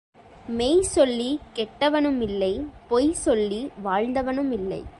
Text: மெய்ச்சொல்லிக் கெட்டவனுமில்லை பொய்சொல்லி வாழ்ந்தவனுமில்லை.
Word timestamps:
மெய்ச்சொல்லிக் 0.57 1.39
கெட்டவனுமில்லை 1.55 2.65
பொய்சொல்லி 2.89 3.69
வாழ்ந்தவனுமில்லை. 3.83 4.81